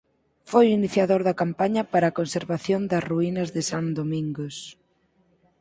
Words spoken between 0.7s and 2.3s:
iniciador da campaña para a